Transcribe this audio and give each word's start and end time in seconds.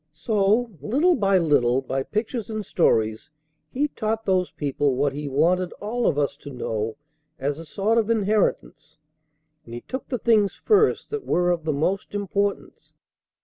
So, 0.13 0.71
little 0.81 1.13
by 1.13 1.37
little, 1.37 1.79
by 1.79 2.01
pictures 2.01 2.49
and 2.49 2.65
stories 2.65 3.29
He 3.69 3.87
taught 3.89 4.25
those 4.25 4.49
people 4.49 4.95
what 4.95 5.13
He 5.13 5.27
wanted 5.29 5.73
all 5.73 6.07
of 6.07 6.17
us 6.17 6.35
to 6.37 6.49
know 6.49 6.97
as 7.37 7.59
a 7.59 7.65
sort 7.67 7.99
of 7.99 8.09
inheritance. 8.09 8.97
And 9.63 9.75
He 9.75 9.81
took 9.81 10.07
the 10.07 10.17
things 10.17 10.55
first 10.65 11.11
that 11.11 11.23
were 11.23 11.51
of 11.51 11.65
the 11.65 11.71
most 11.73 12.15
importance. 12.15 12.93